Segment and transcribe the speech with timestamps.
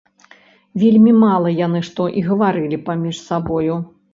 [0.83, 3.79] Вельмі мала яны што і гаварылі паміж сабою.